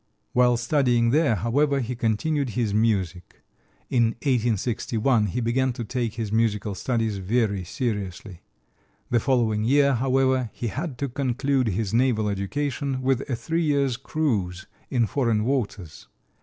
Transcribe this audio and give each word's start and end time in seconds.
While 0.33 0.57
studying 0.57 1.11
there, 1.11 1.35
however, 1.35 1.79
he 1.79 1.95
continued 1.95 2.57
his 2.57 2.73
music. 2.73 3.43
In 3.87 4.15
1861 4.25 5.27
he 5.27 5.41
began 5.41 5.73
to 5.73 5.83
take 5.83 6.15
his 6.15 6.31
musical 6.31 6.73
studies 6.73 7.17
very 7.19 7.63
seriously. 7.63 8.41
The 9.11 9.19
following 9.19 9.63
year, 9.63 9.93
however, 9.93 10.49
he 10.53 10.69
had 10.69 10.97
to 10.97 11.07
conclude 11.07 11.67
his 11.67 11.93
naval 11.93 12.29
education 12.29 13.03
with 13.03 13.21
a 13.29 13.35
three 13.35 13.61
years' 13.61 13.95
cruise 13.95 14.65
in 14.89 15.05
foreign 15.05 15.45
waters. 15.45 16.07